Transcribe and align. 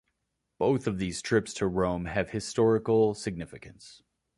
Both 0.57 0.87
of 0.87 0.97
these 0.97 1.21
trips 1.21 1.53
to 1.53 1.67
Rome 1.67 2.05
have 2.05 2.31
historical 2.31 3.13
significance. 3.13 4.01